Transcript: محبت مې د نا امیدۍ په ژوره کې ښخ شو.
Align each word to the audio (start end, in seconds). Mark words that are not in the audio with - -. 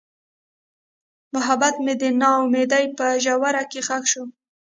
محبت 1.33 1.75
مې 1.85 1.93
د 2.01 2.03
نا 2.21 2.31
امیدۍ 2.45 2.85
په 2.97 3.05
ژوره 3.23 3.63
کې 3.71 3.81
ښخ 3.87 4.03
شو. 4.11 4.23